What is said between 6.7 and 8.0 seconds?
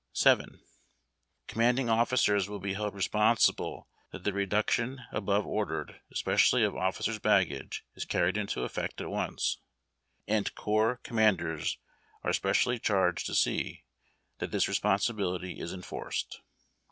officers' baggage,